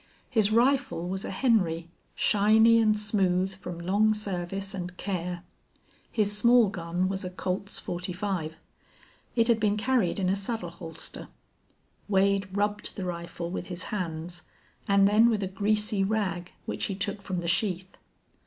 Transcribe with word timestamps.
His 0.31 0.51
rifle 0.51 1.07
was 1.07 1.23
a 1.25 1.29
Henry 1.29 1.87
shiny 2.15 2.79
and 2.79 2.97
smooth 2.97 3.53
from 3.53 3.77
long 3.79 4.15
service 4.15 4.73
and 4.73 4.97
care. 4.97 5.43
His 6.11 6.35
small 6.35 6.69
gun 6.69 7.07
was 7.07 7.23
a 7.23 7.29
Colt's 7.29 7.77
45. 7.77 8.55
It 9.35 9.47
had 9.47 9.59
been 9.59 9.77
carried 9.77 10.17
in 10.17 10.27
a 10.27 10.35
saddle 10.35 10.71
holster. 10.71 11.27
Wade 12.09 12.47
rubbed 12.51 12.95
the 12.95 13.05
rifle 13.05 13.51
with 13.51 13.67
his 13.67 13.83
hands, 13.93 14.41
and 14.87 15.07
then 15.07 15.29
with 15.29 15.43
a 15.43 15.47
greasy 15.47 16.03
rag 16.03 16.51
which 16.65 16.85
he 16.85 16.95
took 16.95 17.21
from 17.21 17.41
the 17.41 17.47
sheath. 17.47 17.95